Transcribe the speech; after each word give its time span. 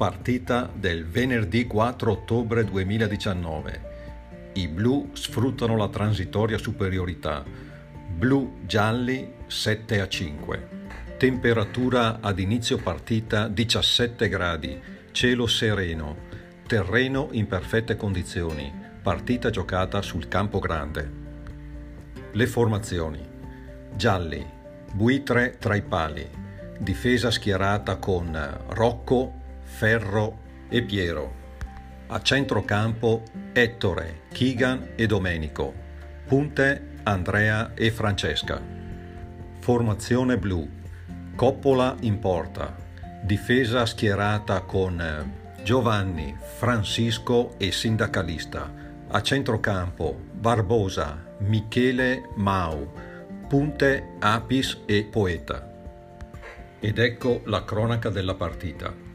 Partita 0.00 0.70
del 0.74 1.04
venerdì 1.04 1.66
4 1.66 2.10
ottobre 2.10 2.64
2019. 2.64 4.52
I 4.54 4.66
blu 4.66 5.10
sfruttano 5.12 5.76
la 5.76 5.90
transitoria 5.90 6.56
superiorità. 6.56 7.44
Blu 8.08 8.60
gialli 8.64 9.30
7 9.46 10.00
a 10.00 10.08
5. 10.08 10.68
Temperatura 11.18 12.20
ad 12.22 12.38
inizio 12.38 12.78
partita 12.78 13.46
17 13.46 14.26
gradi. 14.30 14.80
Cielo 15.10 15.46
sereno. 15.46 16.16
Terreno 16.66 17.28
in 17.32 17.46
perfette 17.46 17.94
condizioni. 17.96 18.72
Partita 19.02 19.50
giocata 19.50 20.00
sul 20.00 20.28
campo 20.28 20.60
grande. 20.60 21.10
Le 22.32 22.46
formazioni. 22.46 23.20
Gialli. 23.94 24.46
Buitre 24.94 25.58
tra 25.58 25.74
i 25.74 25.82
pali. 25.82 26.26
Difesa 26.78 27.30
schierata 27.30 27.96
con 27.98 28.64
Rocco, 28.68 29.39
Ferro 29.70 30.38
e 30.68 30.82
Piero. 30.82 31.32
A 32.08 32.20
centrocampo 32.20 33.22
Ettore, 33.54 34.24
Keegan 34.30 34.90
e 34.94 35.06
Domenico. 35.06 35.72
Punte 36.26 36.98
Andrea 37.04 37.72
e 37.74 37.90
Francesca. 37.90 38.60
Formazione 39.60 40.36
blu. 40.36 40.68
Coppola 41.34 41.96
in 42.00 42.18
porta. 42.18 42.76
Difesa 43.22 43.86
schierata 43.86 44.60
con 44.62 45.32
Giovanni, 45.62 46.36
Francisco 46.58 47.54
e 47.56 47.72
Sindacalista. 47.72 48.70
A 49.08 49.22
centrocampo 49.22 50.20
Barbosa, 50.30 51.36
Michele 51.38 52.28
Mau. 52.34 52.92
Punte 53.48 54.16
Apis 54.18 54.82
e 54.84 55.04
Poeta. 55.04 55.72
Ed 56.78 56.98
ecco 56.98 57.40
la 57.46 57.64
cronaca 57.64 58.10
della 58.10 58.34
partita. 58.34 59.08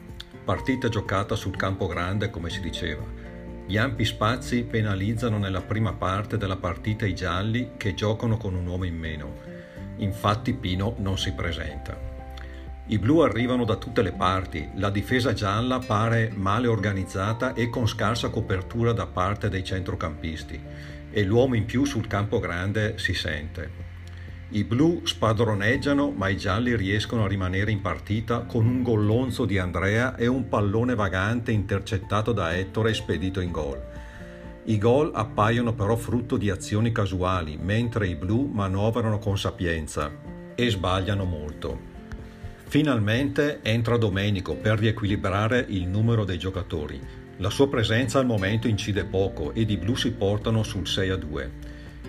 Partita 0.45 0.89
giocata 0.89 1.35
sul 1.35 1.55
campo 1.55 1.87
grande, 1.87 2.29
come 2.29 2.51
si 2.51 2.59
diceva. 2.59 3.03
Gli 3.65 3.77
ampi 3.77 4.05
spazi 4.05 4.63
penalizzano 4.63 5.39
nella 5.39 5.63
prima 5.63 5.93
parte 5.93 6.37
della 6.37 6.57
partita 6.57 7.07
i 7.07 7.15
gialli 7.15 7.71
che 7.77 7.95
giocano 7.95 8.37
con 8.37 8.53
un 8.53 8.67
uomo 8.67 8.83
in 8.83 8.95
meno. 8.95 9.33
Infatti 9.97 10.53
Pino 10.53 10.93
non 10.99 11.17
si 11.17 11.33
presenta. 11.33 11.99
I 12.85 12.99
blu 12.99 13.21
arrivano 13.21 13.65
da 13.65 13.77
tutte 13.77 14.03
le 14.03 14.11
parti, 14.11 14.69
la 14.75 14.91
difesa 14.91 15.33
gialla 15.33 15.79
pare 15.79 16.31
male 16.35 16.67
organizzata 16.67 17.55
e 17.55 17.67
con 17.67 17.87
scarsa 17.87 18.29
copertura 18.29 18.91
da 18.91 19.07
parte 19.07 19.49
dei 19.49 19.63
centrocampisti 19.63 20.61
e 21.09 21.23
l'uomo 21.23 21.55
in 21.55 21.65
più 21.65 21.85
sul 21.85 22.05
campo 22.05 22.37
grande 22.37 22.99
si 22.99 23.15
sente. 23.15 23.94
I 24.49 24.63
blu 24.63 25.01
spadroneggiano, 25.03 26.11
ma 26.11 26.29
i 26.29 26.37
gialli 26.37 26.75
riescono 26.75 27.23
a 27.23 27.27
rimanere 27.27 27.71
in 27.71 27.81
partita 27.81 28.41
con 28.41 28.67
un 28.67 28.83
gollonzo 28.83 29.43
di 29.43 29.57
Andrea 29.57 30.15
e 30.15 30.27
un 30.27 30.47
pallone 30.47 30.93
vagante 30.93 31.51
intercettato 31.51 32.31
da 32.31 32.55
Ettore 32.55 32.91
e 32.91 32.93
spedito 32.93 33.39
in 33.39 33.51
gol. 33.51 33.81
I 34.65 34.77
gol 34.77 35.11
appaiono 35.15 35.73
però 35.73 35.95
frutto 35.95 36.37
di 36.37 36.51
azioni 36.51 36.91
casuali, 36.91 37.57
mentre 37.59 38.07
i 38.07 38.15
blu 38.15 38.45
manovrano 38.45 39.17
con 39.17 39.37
sapienza 39.37 40.11
e 40.53 40.69
sbagliano 40.69 41.23
molto. 41.23 41.93
Finalmente 42.67 43.59
entra 43.63 43.97
Domenico 43.97 44.55
per 44.55 44.77
riequilibrare 44.77 45.65
il 45.69 45.87
numero 45.87 46.23
dei 46.23 46.37
giocatori. 46.37 46.99
La 47.37 47.49
sua 47.49 47.67
presenza 47.67 48.19
al 48.19 48.25
momento 48.25 48.67
incide 48.67 49.05
poco 49.05 49.53
ed 49.53 49.69
i 49.69 49.77
blu 49.77 49.95
si 49.95 50.11
portano 50.11 50.63
sul 50.63 50.87
6 50.87 51.09
a 51.09 51.15
2. 51.15 51.51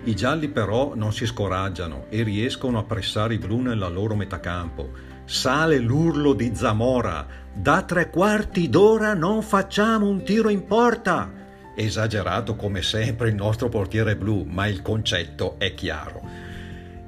I 0.03 0.15
gialli 0.15 0.47
però 0.47 0.93
non 0.95 1.11
si 1.11 1.25
scoraggiano 1.25 2.05
e 2.09 2.23
riescono 2.23 2.79
a 2.79 2.83
pressare 2.83 3.33
i 3.33 3.37
blu 3.37 3.59
nella 3.59 3.87
loro 3.87 4.15
metacampo. 4.15 4.91
Sale 5.25 5.77
l'urlo 5.79 6.33
di 6.33 6.51
Zamora. 6.55 7.25
Da 7.53 7.81
tre 7.81 8.09
quarti 8.09 8.69
d'ora 8.69 9.13
non 9.13 9.41
facciamo 9.41 10.07
un 10.07 10.23
tiro 10.23 10.49
in 10.49 10.65
porta. 10.65 11.29
Esagerato 11.75 12.55
come 12.55 12.81
sempre 12.81 13.29
il 13.29 13.35
nostro 13.35 13.69
portiere 13.69 14.15
blu, 14.15 14.45
ma 14.47 14.67
il 14.67 14.81
concetto 14.81 15.55
è 15.57 15.73
chiaro. 15.73 16.21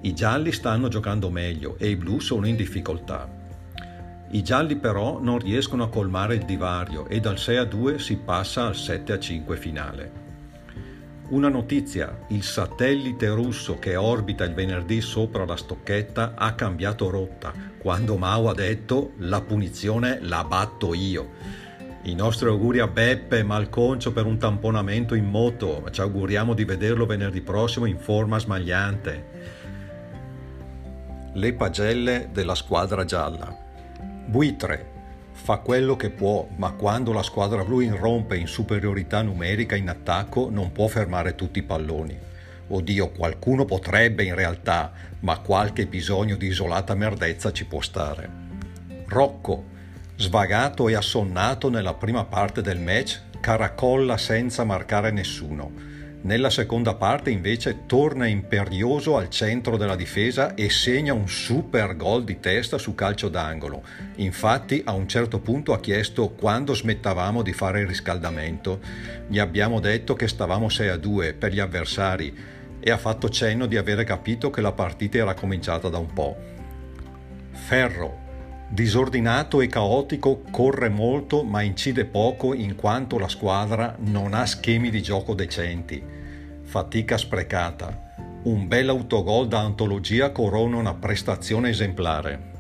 I 0.02 0.14
gialli 0.14 0.52
stanno 0.52 0.88
giocando 0.88 1.30
meglio 1.30 1.76
e 1.78 1.90
i 1.90 1.96
blu 1.96 2.20
sono 2.20 2.48
in 2.48 2.56
difficoltà. 2.56 3.28
I 4.32 4.44
gialli 4.44 4.76
però 4.76 5.20
non 5.20 5.40
riescono 5.40 5.84
a 5.84 5.90
colmare 5.90 6.36
il 6.36 6.46
divario 6.46 7.08
e 7.08 7.20
dal 7.20 7.40
6 7.40 7.58
a 7.58 7.64
2 7.64 7.98
si 7.98 8.18
passa 8.18 8.68
al 8.68 8.76
7 8.76 9.14
a 9.14 9.20
5 9.20 9.58
finale. 9.58 10.29
Una 11.30 11.50
notizia, 11.50 12.26
il 12.30 12.42
satellite 12.42 13.28
russo 13.30 13.78
che 13.78 13.96
orbita 13.96 14.44
il 14.46 14.56
venerdì 14.56 15.00
sopra 15.00 15.46
la 15.46 15.56
stocchetta 15.56 16.34
ha 16.36 16.54
cambiato 16.54 17.12
rotta, 17.12 17.54
quando 17.78 18.18
Mao 18.18 18.50
ha 18.50 18.56
detto 18.56 19.12
la 19.18 19.40
punizione 19.40 20.18
la 20.24 20.44
batto 20.44 20.96
io. 20.96 21.30
I 22.04 22.16
nostri 22.16 22.48
auguri 22.48 22.80
a 22.80 22.88
Beppe 22.88 23.44
Malconcio 23.44 24.12
per 24.12 24.26
un 24.26 24.40
tamponamento 24.40 25.14
in 25.14 25.26
moto, 25.26 25.86
ci 25.92 26.02
auguriamo 26.02 26.56
di 26.56 26.66
vederlo 26.66 27.06
venerdì 27.06 27.42
prossimo 27.42 27.86
in 27.86 28.00
forma 28.00 28.40
smagliante. 28.40 29.26
Le 31.34 31.54
pagelle 31.54 32.30
della 32.34 32.56
squadra 32.56 33.06
gialla. 33.06 33.56
Buitre, 34.26 34.99
fa 35.42 35.58
quello 35.58 35.96
che 35.96 36.10
può, 36.10 36.48
ma 36.58 36.74
quando 36.74 37.12
la 37.14 37.24
squadra 37.24 37.64
blu 37.64 37.80
irrompe 37.80 38.38
in 38.38 38.46
superiorità 38.46 39.22
numerica 39.22 39.76
in 39.76 39.90
attacco 39.90 40.50
non 40.52 40.72
può 40.72 40.88
fermare 40.88 41.34
tutti 41.34 41.60
i 41.60 41.64
palloni. 41.64 42.18
Oddio, 42.68 43.10
qualcuno 43.10 43.66
potrebbe 43.66 44.24
in 44.24 44.36
realtà, 44.36 44.92
ma 45.22 45.40
qualche 45.40 45.88
bisogno 45.88 46.36
di 46.36 46.48
isolata 46.48 46.94
merdezza 46.94 47.52
ci 47.52 47.66
può 47.66 47.82
stare. 47.82 48.30
Rocco, 49.08 49.64
svagato 50.18 50.88
e 50.88 50.96
assonnato 50.96 51.70
nella 51.70 51.96
prima 51.96 52.26
parte 52.26 52.62
del 52.62 52.80
match, 52.80 53.22
caracolla 53.40 54.18
senza 54.18 54.64
marcare 54.66 55.10
nessuno 55.10 55.89
nella 56.22 56.50
seconda 56.50 56.96
parte 56.96 57.30
invece 57.30 57.86
torna 57.86 58.26
imperioso 58.26 59.16
al 59.16 59.30
centro 59.30 59.78
della 59.78 59.96
difesa 59.96 60.54
e 60.54 60.70
segna 60.70 61.14
un 61.14 61.30
super 61.30 61.96
gol 61.96 62.26
di 62.26 62.42
testa 62.42 62.78
su 62.78 62.94
calcio 62.94 63.30
d'angolo. 63.30 63.84
Infatti 64.16 64.82
a 64.84 64.92
un 64.92 65.08
certo 65.08 65.40
punto 65.40 65.72
ha 65.72 65.80
chiesto 65.80 66.30
quando 66.30 66.74
smettavamo 66.74 67.42
di 67.42 67.54
fare 67.54 67.82
il 67.82 67.88
riscaldamento. 67.88 68.82
Gli 69.28 69.40
abbiamo 69.40 69.80
detto 69.80 70.14
che 70.14 70.28
stavamo 70.28 70.68
6 70.68 70.88
a 70.90 70.98
2 70.98 71.34
per 71.36 71.54
gli 71.54 71.60
avversari 71.60 72.36
e 72.82 72.92
ha 72.92 72.98
fatto 72.98 73.30
cenno 73.30 73.66
di 73.66 73.78
avere 73.78 74.04
capito 74.04 74.50
che 74.50 74.60
la 74.60 74.74
partita 74.74 75.20
era 75.20 75.34
cominciata 75.34 75.88
da 75.88 76.00
un 76.00 76.14
po'. 76.14 76.36
Ferro, 77.52 78.28
Disordinato 78.72 79.62
e 79.62 79.68
caotico, 79.68 80.44
corre 80.52 80.90
molto 80.90 81.44
ma 81.44 81.64
incide 81.64 82.06
poco 82.06 82.54
in 82.54 82.76
quanto 82.76 83.18
la 83.18 83.28
squadra 83.28 83.96
non 83.98 84.36
ha 84.36 84.46
schemi 84.46 84.92
di 84.92 85.02
gioco 85.02 85.34
decenti. 85.34 86.02
Fatica 86.62 87.18
sprecata. 87.18 88.08
Un 88.44 88.68
bel 88.68 88.90
autogol 88.90 89.48
da 89.48 89.62
antologia 89.62 90.32
corona 90.32 90.78
una 90.78 90.94
prestazione 90.94 91.70
esemplare. 91.70 92.52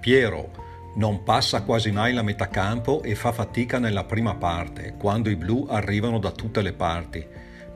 Piero 0.00 0.50
non 0.96 1.22
passa 1.22 1.62
quasi 1.62 1.90
mai 1.90 2.14
la 2.14 2.22
metà 2.22 2.48
campo 2.48 3.02
e 3.02 3.14
fa 3.14 3.30
fatica 3.30 3.78
nella 3.78 4.04
prima 4.04 4.34
parte, 4.34 4.94
quando 4.98 5.28
i 5.28 5.36
blu 5.36 5.66
arrivano 5.68 6.18
da 6.18 6.30
tutte 6.30 6.62
le 6.62 6.72
parti. 6.72 7.26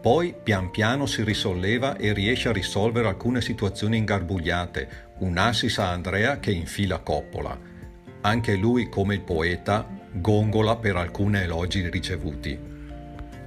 Poi 0.02 0.34
pian 0.42 0.72
piano 0.72 1.06
si 1.06 1.22
risolleva 1.22 1.96
e 1.96 2.12
riesce 2.12 2.48
a 2.48 2.52
risolvere 2.52 3.06
alcune 3.06 3.40
situazioni 3.40 3.98
ingarbugliate, 3.98 4.88
un 5.20 5.38
assist 5.38 5.78
a 5.78 5.90
Andrea 5.90 6.40
che 6.40 6.50
infila 6.50 6.98
Coppola. 6.98 7.56
Anche 8.22 8.56
lui, 8.56 8.88
come 8.88 9.14
il 9.14 9.20
poeta, 9.20 9.88
gongola 10.10 10.74
per 10.74 10.96
alcuni 10.96 11.38
elogi 11.38 11.88
ricevuti. 11.88 12.58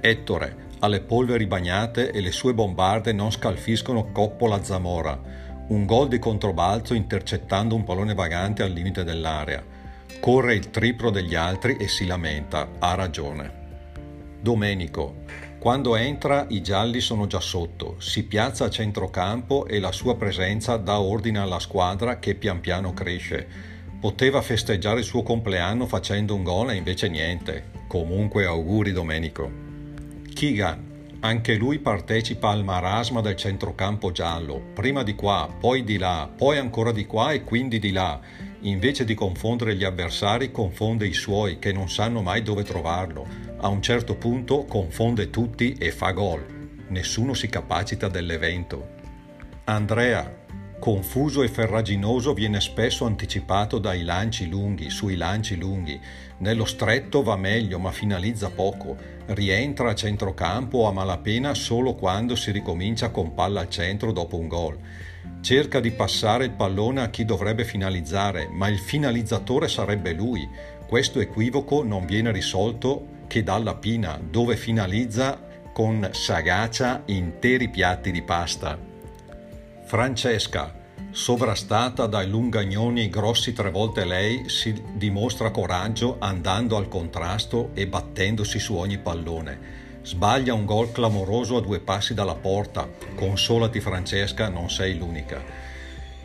Ettore, 0.00 0.56
alle 0.78 1.02
polveri 1.02 1.46
bagnate 1.46 2.10
e 2.10 2.22
le 2.22 2.32
sue 2.32 2.54
bombarde 2.54 3.12
non 3.12 3.30
scalfiscono 3.30 4.10
Coppola 4.10 4.64
Zamora, 4.64 5.20
un 5.68 5.84
gol 5.84 6.08
di 6.08 6.18
controbalzo 6.18 6.94
intercettando 6.94 7.74
un 7.74 7.84
pallone 7.84 8.14
vagante 8.14 8.62
al 8.62 8.72
limite 8.72 9.04
dell'area. 9.04 9.62
Corre 10.20 10.54
il 10.54 10.70
triplo 10.70 11.10
degli 11.10 11.34
altri 11.34 11.76
e 11.76 11.86
si 11.86 12.06
lamenta, 12.06 12.70
ha 12.78 12.94
ragione. 12.94 13.64
Domenico, 14.40 15.24
quando 15.58 15.96
entra 15.96 16.46
i 16.50 16.62
gialli 16.62 17.00
sono 17.00 17.26
già 17.26 17.40
sotto, 17.40 17.96
si 17.98 18.22
piazza 18.24 18.66
a 18.66 18.70
centrocampo 18.70 19.66
e 19.66 19.80
la 19.80 19.90
sua 19.90 20.16
presenza 20.16 20.76
dà 20.76 21.00
ordine 21.00 21.40
alla 21.40 21.58
squadra 21.58 22.18
che 22.18 22.34
pian 22.36 22.60
piano 22.60 22.92
cresce. 22.92 23.46
Poteva 23.98 24.42
festeggiare 24.42 25.00
il 25.00 25.04
suo 25.04 25.22
compleanno 25.22 25.86
facendo 25.86 26.34
un 26.34 26.44
gol 26.44 26.70
e 26.70 26.76
invece 26.76 27.08
niente. 27.08 27.70
Comunque 27.88 28.44
auguri 28.44 28.92
Domenico. 28.92 29.50
Keegan, 30.32 31.18
anche 31.20 31.54
lui 31.56 31.78
partecipa 31.78 32.50
al 32.50 32.62
marasma 32.62 33.20
del 33.20 33.34
centrocampo 33.34 34.12
giallo, 34.12 34.62
prima 34.74 35.02
di 35.02 35.14
qua, 35.16 35.48
poi 35.58 35.82
di 35.82 35.98
là, 35.98 36.30
poi 36.36 36.58
ancora 36.58 36.92
di 36.92 37.06
qua 37.06 37.32
e 37.32 37.42
quindi 37.42 37.80
di 37.80 37.90
là. 37.90 38.20
Invece 38.66 39.04
di 39.04 39.14
confondere 39.14 39.76
gli 39.76 39.84
avversari, 39.84 40.50
confonde 40.50 41.06
i 41.06 41.12
suoi 41.12 41.60
che 41.60 41.72
non 41.72 41.88
sanno 41.88 42.20
mai 42.20 42.42
dove 42.42 42.64
trovarlo 42.64 43.26
a 43.58 43.68
un 43.68 43.80
certo 43.80 44.16
punto 44.16 44.64
confonde 44.64 45.30
tutti 45.30 45.74
e 45.78 45.92
fa 45.92 46.10
gol. 46.10 46.44
Nessuno 46.88 47.32
si 47.32 47.48
capacita 47.48 48.08
dell'evento. 48.08 48.94
Andrea, 49.64 50.44
Confuso 50.78 51.42
e 51.42 51.48
ferraginoso 51.48 52.34
viene 52.34 52.60
spesso 52.60 53.06
anticipato 53.06 53.78
dai 53.78 54.02
lanci 54.02 54.46
lunghi, 54.46 54.90
sui 54.90 55.16
lanci 55.16 55.56
lunghi. 55.56 55.98
Nello 56.38 56.66
stretto 56.66 57.22
va 57.22 57.34
meglio 57.36 57.78
ma 57.78 57.90
finalizza 57.90 58.50
poco. 58.50 58.96
Rientra 59.26 59.90
a 59.90 59.94
centrocampo 59.94 60.86
a 60.86 60.92
malapena 60.92 61.54
solo 61.54 61.94
quando 61.94 62.36
si 62.36 62.50
ricomincia 62.50 63.08
con 63.08 63.32
palla 63.32 63.60
al 63.60 63.70
centro 63.70 64.12
dopo 64.12 64.36
un 64.36 64.48
gol. 64.48 64.78
Cerca 65.40 65.80
di 65.80 65.92
passare 65.92 66.44
il 66.44 66.50
pallone 66.50 67.02
a 67.02 67.10
chi 67.10 67.24
dovrebbe 67.24 67.64
finalizzare, 67.64 68.48
ma 68.50 68.68
il 68.68 68.78
finalizzatore 68.78 69.68
sarebbe 69.68 70.12
lui. 70.12 70.48
Questo 70.86 71.20
equivoco 71.20 71.82
non 71.82 72.04
viene 72.04 72.32
risolto 72.32 73.14
che 73.26 73.42
dalla 73.42 73.74
Pina, 73.76 74.18
dove 74.20 74.56
finalizza 74.56 75.40
con 75.72 76.08
sagacia 76.12 77.02
interi 77.06 77.68
piatti 77.68 78.10
di 78.10 78.22
pasta. 78.22 78.78
Francesca, 79.84 80.74
sovrastata 81.10 82.06
dai 82.06 82.28
lungagnoni 82.28 83.08
grossi 83.08 83.52
tre 83.52 83.70
volte 83.70 84.04
lei, 84.04 84.48
si 84.48 84.82
dimostra 84.94 85.50
coraggio 85.50 86.16
andando 86.18 86.76
al 86.76 86.88
contrasto 86.88 87.70
e 87.74 87.86
battendosi 87.86 88.58
su 88.58 88.74
ogni 88.74 88.98
pallone. 88.98 89.85
Sbaglia 90.06 90.54
un 90.54 90.64
gol 90.64 90.92
clamoroso 90.92 91.56
a 91.56 91.60
due 91.60 91.80
passi 91.80 92.14
dalla 92.14 92.36
porta. 92.36 92.88
Consolati 93.16 93.80
Francesca, 93.80 94.48
non 94.48 94.70
sei 94.70 94.96
l'unica. 94.96 95.42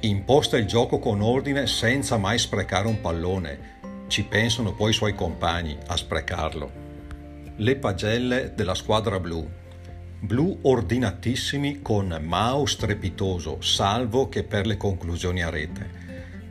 Imposta 0.01 0.55
il 0.55 0.67
gioco 0.67 0.99
con 0.99 1.19
ordine 1.19 1.65
senza 1.65 2.17
mai 2.17 2.37
sprecare 2.37 2.87
un 2.87 3.01
pallone. 3.01 3.79
Ci 4.05 4.25
pensano 4.25 4.73
poi 4.73 4.91
i 4.91 4.93
suoi 4.93 5.15
compagni 5.15 5.75
a 5.87 5.97
sprecarlo. 5.97 6.71
Le 7.55 7.75
pagelle 7.77 8.53
della 8.53 8.75
squadra 8.75 9.19
blu 9.19 9.49
Blu 10.19 10.59
ordinatissimi 10.61 11.81
con 11.81 12.15
Mao 12.21 12.67
strepitoso, 12.67 13.61
salvo 13.61 14.29
che 14.29 14.43
per 14.43 14.67
le 14.67 14.77
conclusioni 14.77 15.41
a 15.41 15.49
rete. 15.49 15.89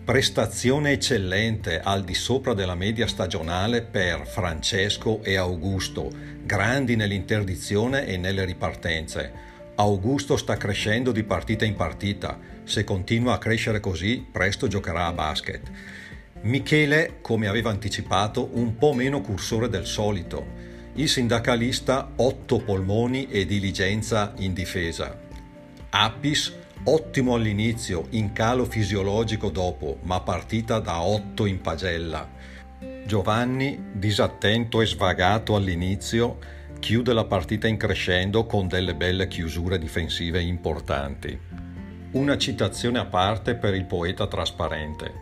Prestazione 0.04 0.90
eccellente 0.90 1.78
al 1.78 2.02
di 2.02 2.14
sopra 2.14 2.52
della 2.52 2.74
media 2.74 3.06
stagionale 3.06 3.82
per 3.82 4.26
Francesco 4.26 5.22
e 5.22 5.36
Augusto, 5.36 6.10
grandi 6.50 6.96
nell'interdizione 6.96 8.08
e 8.08 8.16
nelle 8.16 8.44
ripartenze. 8.44 9.32
Augusto 9.76 10.36
sta 10.36 10.56
crescendo 10.56 11.12
di 11.12 11.22
partita 11.22 11.64
in 11.64 11.76
partita, 11.76 12.36
se 12.64 12.82
continua 12.82 13.34
a 13.34 13.38
crescere 13.38 13.78
così 13.78 14.26
presto 14.28 14.66
giocherà 14.66 15.06
a 15.06 15.12
basket. 15.12 15.70
Michele, 16.40 17.18
come 17.20 17.46
aveva 17.46 17.70
anticipato, 17.70 18.50
un 18.54 18.76
po' 18.76 18.94
meno 18.94 19.20
cursore 19.20 19.68
del 19.68 19.86
solito 19.86 20.58
il 20.94 21.08
sindacalista 21.08 22.14
otto 22.16 22.58
polmoni 22.58 23.28
e 23.28 23.46
diligenza 23.46 24.32
in 24.38 24.52
difesa. 24.52 25.16
Apis 25.90 26.52
ottimo 26.82 27.34
all'inizio, 27.34 28.08
in 28.10 28.32
calo 28.32 28.64
fisiologico 28.64 29.50
dopo, 29.50 29.98
ma 30.02 30.20
partita 30.20 30.80
da 30.80 31.00
otto 31.00 31.46
in 31.46 31.60
pagella. 31.60 32.28
Giovanni, 33.10 33.86
disattento 33.94 34.80
e 34.80 34.86
svagato 34.86 35.56
all'inizio, 35.56 36.38
chiude 36.78 37.12
la 37.12 37.24
partita 37.24 37.66
in 37.66 37.76
crescendo 37.76 38.46
con 38.46 38.68
delle 38.68 38.94
belle 38.94 39.26
chiusure 39.26 39.80
difensive 39.80 40.40
importanti. 40.40 41.36
Una 42.12 42.38
citazione 42.38 43.00
a 43.00 43.06
parte 43.06 43.56
per 43.56 43.74
il 43.74 43.84
poeta 43.84 44.28
trasparente. 44.28 45.12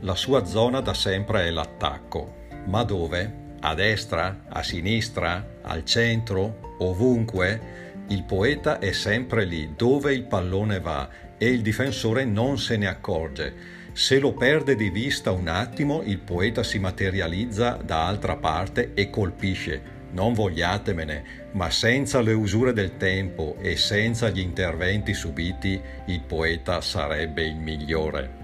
La 0.00 0.14
sua 0.14 0.44
zona 0.44 0.80
da 0.80 0.92
sempre 0.92 1.46
è 1.46 1.50
l'attacco. 1.50 2.48
Ma 2.66 2.82
dove? 2.82 3.40
a 3.60 3.74
destra, 3.74 4.42
a 4.48 4.62
sinistra, 4.62 5.60
al 5.62 5.86
centro, 5.86 6.74
ovunque, 6.80 8.04
il 8.08 8.24
poeta 8.24 8.78
è 8.78 8.92
sempre 8.92 9.46
lì 9.46 9.72
dove 9.74 10.12
il 10.12 10.24
pallone 10.24 10.80
va 10.80 11.08
e 11.38 11.48
il 11.48 11.62
difensore 11.62 12.26
non 12.26 12.58
se 12.58 12.76
ne 12.76 12.88
accorge. 12.88 13.80
Se 13.94 14.18
lo 14.18 14.32
perde 14.32 14.74
di 14.74 14.88
vista 14.88 15.32
un 15.32 15.48
attimo, 15.48 16.00
il 16.02 16.18
poeta 16.18 16.62
si 16.62 16.78
materializza 16.78 17.78
da 17.84 18.06
altra 18.06 18.36
parte 18.36 18.92
e 18.94 19.10
colpisce. 19.10 20.00
Non 20.12 20.32
vogliatemene, 20.32 21.50
ma 21.52 21.70
senza 21.70 22.22
le 22.22 22.32
usure 22.32 22.72
del 22.72 22.96
tempo 22.96 23.56
e 23.60 23.76
senza 23.76 24.30
gli 24.30 24.40
interventi 24.40 25.12
subiti, 25.12 25.80
il 26.06 26.20
poeta 26.20 26.80
sarebbe 26.80 27.44
il 27.44 27.56
migliore. 27.56 28.41